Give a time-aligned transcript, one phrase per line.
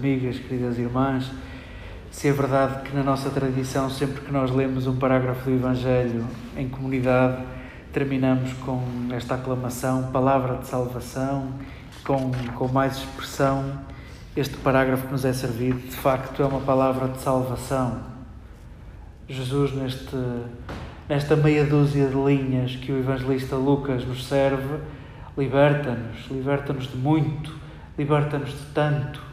[0.00, 1.30] amigas, queridas irmãs,
[2.10, 6.26] se é verdade que na nossa tradição, sempre que nós lemos um parágrafo do Evangelho
[6.56, 7.44] em comunidade,
[7.92, 8.82] terminamos com
[9.12, 11.52] esta aclamação, palavra de salvação,
[12.02, 13.78] com, com mais expressão.
[14.34, 18.00] Este parágrafo que nos é servido, de facto, é uma palavra de salvação.
[19.28, 20.16] Jesus, neste,
[21.10, 24.78] nesta meia dúzia de linhas que o evangelista Lucas nos serve,
[25.36, 27.54] liberta-nos, liberta-nos de muito,
[27.98, 29.29] liberta-nos de tanto.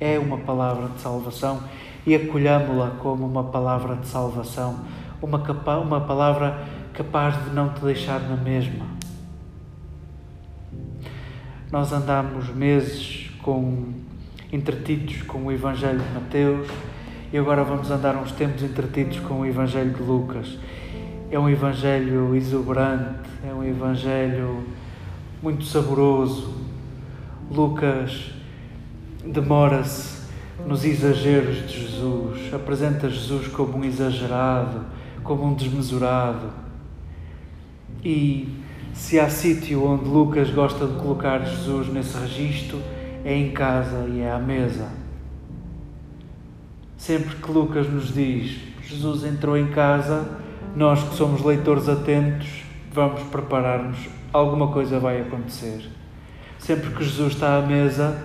[0.00, 1.60] É uma palavra de salvação
[2.06, 4.78] e acolhamo-la como uma palavra de salvação,
[5.20, 8.86] uma, capa uma palavra capaz de não te deixar na mesma.
[11.70, 13.92] Nós andamos meses com
[14.50, 16.68] entretidos com o Evangelho de Mateus
[17.30, 20.58] e agora vamos andar uns tempos entretidos com o Evangelho de Lucas.
[21.30, 24.64] É um Evangelho exuberante, é um Evangelho
[25.42, 26.54] muito saboroso.
[27.50, 28.32] Lucas
[29.28, 30.18] demora-se
[30.66, 34.86] nos exageros de Jesus, apresenta Jesus como um exagerado,
[35.22, 36.50] como um desmesurado.
[38.04, 38.48] E
[38.92, 42.80] se há sítio onde Lucas gosta de colocar Jesus nesse registro,
[43.24, 44.88] é em casa e é à mesa.
[46.96, 50.26] Sempre que Lucas nos diz Jesus entrou em casa,
[50.74, 52.48] nós que somos leitores atentos,
[52.90, 53.98] vamos preparar-nos,
[54.32, 55.90] alguma coisa vai acontecer.
[56.58, 58.16] Sempre que Jesus está à mesa,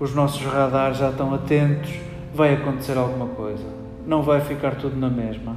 [0.00, 1.90] os nossos radares já estão atentos,
[2.34, 3.64] vai acontecer alguma coisa.
[4.06, 5.56] Não vai ficar tudo na mesma.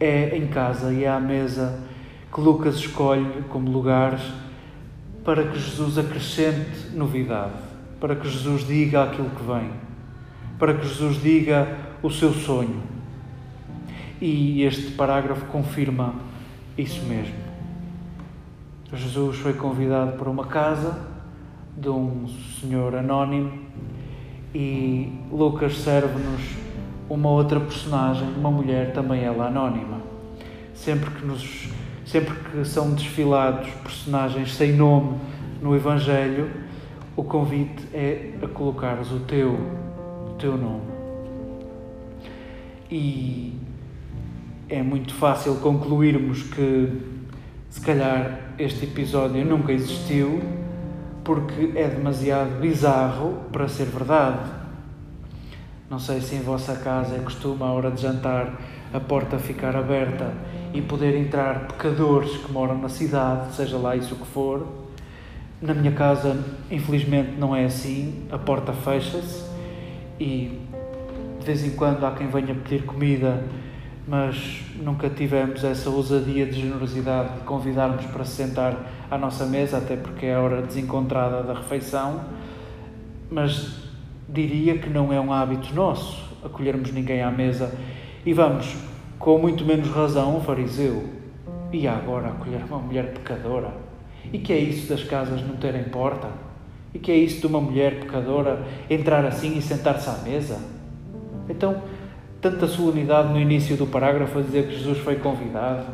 [0.00, 1.78] É em casa e à mesa
[2.32, 4.22] que Lucas escolhe como lugares
[5.24, 7.52] para que Jesus acrescente novidade,
[8.00, 9.70] para que Jesus diga aquilo que vem,
[10.58, 11.68] para que Jesus diga
[12.02, 12.82] o seu sonho.
[14.20, 16.14] E este parágrafo confirma
[16.76, 17.34] isso mesmo.
[18.92, 21.11] Jesus foi convidado para uma casa
[21.76, 22.26] de um
[22.60, 23.52] senhor anónimo
[24.54, 26.40] e Lucas serve-nos
[27.08, 30.00] uma outra personagem, uma mulher também ela anónima.
[30.74, 31.68] Sempre que nos
[32.04, 35.18] sempre que são desfilados personagens sem nome
[35.62, 36.50] no evangelho,
[37.16, 40.92] o convite é a colocares o teu o teu nome.
[42.90, 43.54] E
[44.68, 47.00] é muito fácil concluirmos que,
[47.70, 50.61] se calhar, este episódio nunca existiu
[51.24, 54.50] porque é demasiado bizarro para ser verdade.
[55.88, 58.58] Não sei se em vossa casa é costume, à hora de jantar,
[58.92, 60.32] a porta ficar aberta
[60.72, 64.66] e poder entrar pecadores que moram na cidade, seja lá isso que for.
[65.60, 66.36] Na minha casa,
[66.70, 68.26] infelizmente, não é assim.
[68.32, 69.44] A porta fecha-se
[70.18, 70.60] e
[71.38, 73.44] de vez em quando há quem venha pedir comida,
[74.06, 78.76] mas nunca tivemos essa ousadia de generosidade de convidarmos para se sentar
[79.10, 82.20] à nossa mesa, até porque é a hora desencontrada da refeição.
[83.30, 83.80] Mas
[84.28, 87.72] diria que não é um hábito nosso acolhermos ninguém à mesa
[88.26, 88.74] e vamos,
[89.18, 91.04] com muito menos razão, um fariseu.
[91.72, 93.72] E agora acolher uma mulher pecadora?
[94.32, 96.28] E que é isso das casas não terem porta?
[96.92, 100.60] E que é isso de uma mulher pecadora entrar assim e sentar-se à mesa?
[101.48, 101.82] Então,
[102.42, 105.86] tanta solenidade no início do parágrafo a dizer que Jesus foi convidado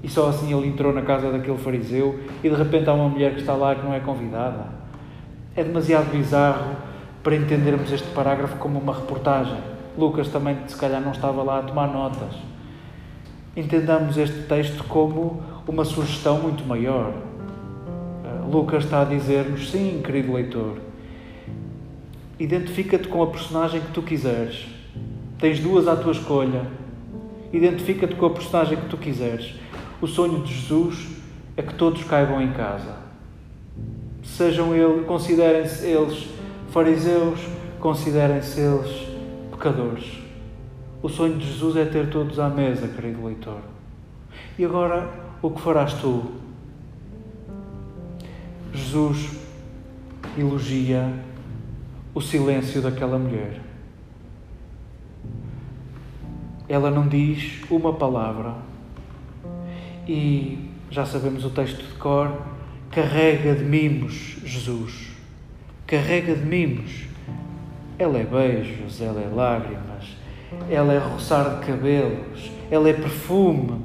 [0.00, 3.34] e só assim ele entrou na casa daquele fariseu e de repente há uma mulher
[3.34, 4.66] que está lá que não é convidada.
[5.56, 6.76] É demasiado bizarro
[7.20, 9.58] para entendermos este parágrafo como uma reportagem.
[9.98, 12.36] Lucas também, se calhar, não estava lá a tomar notas.
[13.56, 17.12] Entendamos este texto como uma sugestão muito maior.
[18.24, 20.78] Uh, Lucas está a dizer-nos: sim, querido leitor,
[22.38, 24.81] identifica-te com a personagem que tu quiseres
[25.42, 26.64] Tens duas à tua escolha.
[27.52, 29.56] Identifica-te com a personagem que tu quiseres.
[30.00, 31.08] O sonho de Jesus
[31.56, 32.94] é que todos caibam em casa.
[34.22, 36.28] Sejam eles, considerem-se eles
[36.70, 37.40] fariseus,
[37.80, 39.08] considerem-se eles
[39.50, 40.12] pecadores.
[41.02, 43.62] O sonho de Jesus é ter todos à mesa, querido leitor.
[44.56, 45.10] E agora,
[45.42, 46.22] o que farás tu?
[48.72, 49.32] Jesus
[50.38, 51.12] elogia
[52.14, 53.71] o silêncio daquela mulher.
[56.72, 58.54] Ela não diz uma palavra.
[60.08, 62.32] E já sabemos o texto de cor,
[62.90, 65.10] carrega de mimos Jesus.
[65.86, 67.04] Carrega de mimos.
[67.98, 70.16] Ela é beijos, ela é lágrimas,
[70.70, 73.78] ela é roçar de cabelos, ela é perfume.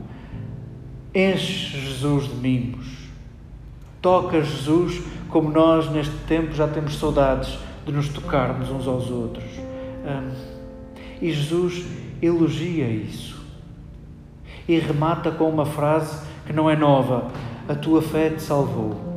[1.13, 2.87] Enche Jesus de mimos.
[4.01, 9.43] Toca Jesus como nós neste tempo já temos saudades de nos tocarmos uns aos outros.
[11.21, 13.37] e Jesus elogia isso.
[14.67, 17.31] E remata com uma frase que não é nova:
[17.67, 19.07] A tua fé te salvou.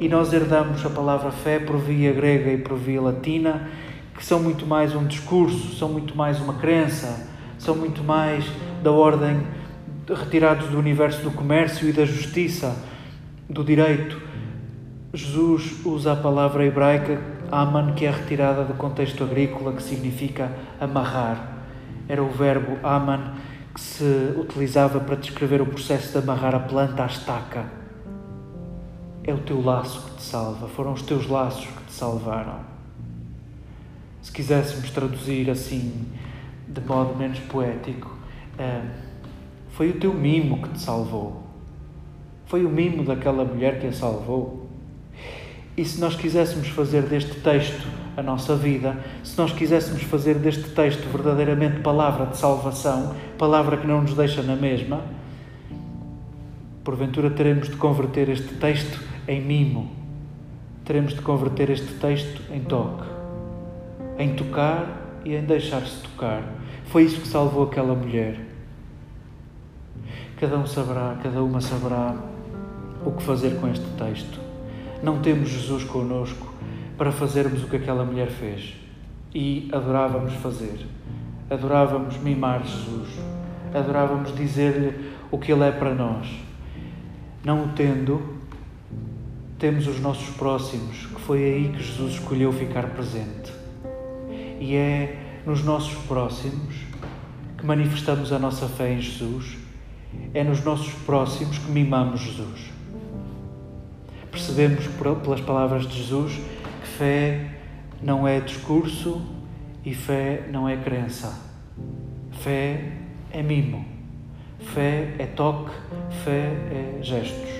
[0.00, 3.68] E nós herdamos a palavra fé por via grega e por via latina,
[4.16, 7.28] que são muito mais um discurso, são muito mais uma crença,
[7.58, 8.44] são muito mais
[8.82, 9.42] da ordem
[10.08, 12.76] retirados do universo do comércio e da justiça,
[13.48, 14.20] do direito.
[15.14, 17.20] Jesus usa a palavra hebraica
[17.50, 20.50] aman, que é retirada do contexto agrícola, que significa
[20.80, 21.51] amarrar.
[22.12, 23.36] Era o verbo aman
[23.72, 27.64] que se utilizava para descrever o processo de amarrar a planta à estaca.
[29.24, 32.60] É o teu laço que te salva, foram os teus laços que te salvaram.
[34.20, 36.06] Se quiséssemos traduzir assim,
[36.68, 38.14] de modo menos poético,
[39.70, 41.42] foi o teu mimo que te salvou.
[42.44, 44.68] Foi o mimo daquela mulher que a salvou.
[45.78, 50.70] E se nós quiséssemos fazer deste texto a nossa vida, se nós quiséssemos fazer deste
[50.70, 55.00] texto verdadeiramente palavra de salvação, palavra que não nos deixa na mesma,
[56.84, 59.90] porventura teremos de converter este texto em mimo,
[60.84, 63.04] teremos de converter este texto em toque,
[64.18, 66.42] em tocar e em deixar-se tocar.
[66.86, 68.38] Foi isso que salvou aquela mulher.
[70.38, 72.16] Cada um saberá, cada uma saberá
[73.06, 74.40] o que fazer com este texto.
[75.02, 76.51] Não temos Jesus conosco
[76.96, 78.74] para fazermos o que aquela mulher fez.
[79.34, 80.86] E adorávamos fazer.
[81.50, 83.08] Adorávamos mimar Jesus.
[83.74, 86.28] Adorávamos dizer-lhe o que Ele é para nós.
[87.44, 88.22] Não o tendo,
[89.58, 93.52] temos os nossos próximos, que foi aí que Jesus escolheu ficar presente.
[94.60, 96.74] E é nos nossos próximos
[97.56, 99.56] que manifestamos a nossa fé em Jesus,
[100.34, 102.70] é nos nossos próximos que mimamos Jesus.
[104.30, 104.86] Percebemos
[105.22, 106.40] pelas palavras de Jesus
[107.02, 107.50] Fé
[108.00, 109.20] não é discurso
[109.84, 111.36] e fé não é crença.
[112.30, 112.92] Fé
[113.32, 113.84] é mimo.
[114.60, 115.72] Fé é toque,
[116.22, 117.50] fé é gestos.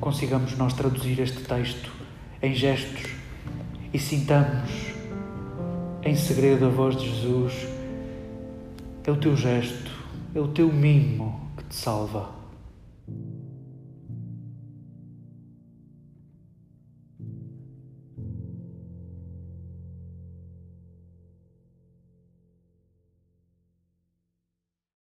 [0.00, 1.90] Consigamos nós traduzir este texto
[2.40, 3.10] em gestos
[3.92, 4.70] e sintamos
[6.04, 7.54] em segredo a voz de Jesus.
[9.02, 9.90] É o teu gesto,
[10.32, 12.30] é o teu mimo que te salva.